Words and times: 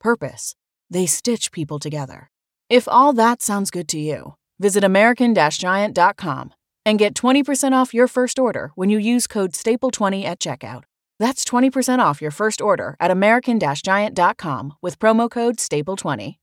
purpose. 0.00 0.56
They 0.90 1.06
stitch 1.06 1.52
people 1.52 1.78
together. 1.78 2.30
If 2.68 2.88
all 2.88 3.12
that 3.12 3.42
sounds 3.42 3.70
good 3.70 3.88
to 3.88 3.98
you, 3.98 4.34
visit 4.58 4.82
American 4.82 5.34
Giant.com 5.34 6.54
and 6.86 6.98
get 6.98 7.14
20% 7.14 7.72
off 7.72 7.94
your 7.94 8.08
first 8.08 8.38
order 8.38 8.72
when 8.74 8.90
you 8.90 8.98
use 8.98 9.26
code 9.26 9.52
STAPLE20 9.52 10.24
at 10.24 10.40
checkout. 10.40 10.84
That's 11.18 11.44
20% 11.44 11.98
off 11.98 12.22
your 12.22 12.30
first 12.30 12.60
order 12.60 12.96
at 12.98 13.10
American 13.10 13.60
Giant.com 13.60 14.74
with 14.80 14.98
promo 14.98 15.30
code 15.30 15.56
STAPLE20. 15.56 16.36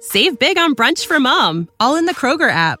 Save 0.00 0.38
big 0.38 0.58
on 0.58 0.74
brunch 0.74 1.06
for 1.06 1.18
mom, 1.20 1.68
all 1.80 1.96
in 1.96 2.06
the 2.06 2.14
Kroger 2.14 2.50
app. 2.50 2.80